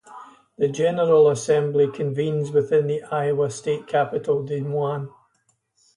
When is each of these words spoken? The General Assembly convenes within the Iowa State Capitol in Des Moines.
The 0.57 0.67
General 0.67 1.29
Assembly 1.29 1.87
convenes 1.87 2.49
within 2.49 2.87
the 2.87 3.03
Iowa 3.03 3.51
State 3.51 3.85
Capitol 3.85 4.39
in 4.39 4.45
Des 4.47 4.61
Moines. 4.61 5.09